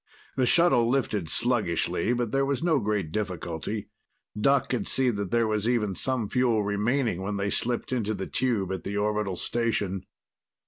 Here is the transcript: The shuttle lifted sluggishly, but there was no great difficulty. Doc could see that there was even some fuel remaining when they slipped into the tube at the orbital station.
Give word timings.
The 0.35 0.47
shuttle 0.47 0.89
lifted 0.89 1.29
sluggishly, 1.29 2.11
but 2.13 2.31
there 2.31 2.43
was 2.43 2.63
no 2.63 2.79
great 2.79 3.11
difficulty. 3.11 3.87
Doc 4.35 4.67
could 4.69 4.87
see 4.87 5.11
that 5.11 5.29
there 5.29 5.45
was 5.45 5.69
even 5.69 5.93
some 5.93 6.27
fuel 6.27 6.63
remaining 6.63 7.21
when 7.21 7.35
they 7.35 7.51
slipped 7.51 7.91
into 7.93 8.15
the 8.15 8.25
tube 8.25 8.73
at 8.73 8.83
the 8.83 8.97
orbital 8.97 9.35
station. 9.35 10.07